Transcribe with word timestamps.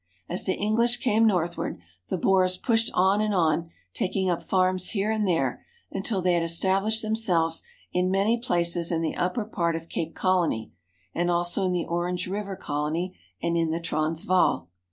As 0.27 0.45
the 0.45 0.55
English 0.55 0.97
came 0.97 1.27
northward, 1.27 1.77
the 2.07 2.17
Boers 2.17 2.57
pushed 2.57 2.89
on 2.95 3.21
and 3.21 3.35
on, 3.35 3.69
taking 3.93 4.31
up 4.31 4.41
farms 4.41 4.89
here 4.89 5.11
and 5.11 5.27
there, 5.27 5.63
until 5.91 6.23
they 6.23 6.33
had 6.33 6.41
established 6.41 7.03
them 7.03 7.15
selves 7.15 7.61
in 7.93 8.09
many 8.09 8.39
places 8.39 8.91
in 8.91 9.01
the 9.01 9.15
upper 9.15 9.45
part 9.45 9.75
of 9.75 9.89
Cape 9.89 10.15
Colony 10.15 10.71
and 11.13 11.29
also 11.29 11.65
in 11.67 11.71
the 11.71 11.85
Orange 11.85 12.25
River 12.27 12.55
Colony 12.55 13.15
and 13.43 13.55
in 13.55 13.69
the 13.69 13.79
Trans 13.79 14.23
vaal. 14.23 14.69